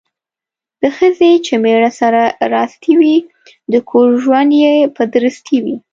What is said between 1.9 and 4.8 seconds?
سره راستي وي، د کور ژوند یې